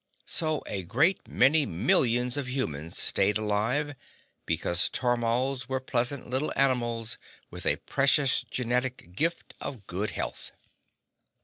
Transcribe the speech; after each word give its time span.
So 0.25 0.63
a 0.65 0.81
great 0.81 1.27
many 1.27 1.63
millions 1.63 2.35
of 2.35 2.49
humans 2.49 2.97
stayed 2.97 3.37
alive, 3.37 3.93
because 4.47 4.89
tormals 4.89 5.67
were 5.69 5.79
pleasant 5.79 6.27
little 6.27 6.51
animals 6.55 7.19
with 7.51 7.67
a 7.67 7.75
precious 7.75 8.41
genetic 8.43 9.13
gift 9.15 9.53
of 9.61 9.85
good 9.85 10.09
health. 10.09 10.53